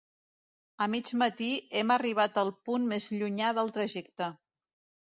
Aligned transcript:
A 0.85 0.87
mig 0.93 1.11
matí 1.23 1.51
hem 1.81 1.95
arribat 1.97 2.43
al 2.45 2.51
punt 2.71 2.89
més 2.95 3.09
llunyà 3.19 3.55
del 3.61 3.73
trajecte. 3.79 4.35